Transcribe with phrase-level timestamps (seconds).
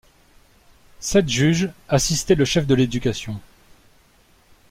[0.99, 3.39] Sept juges assistaient le chef de l'éducation.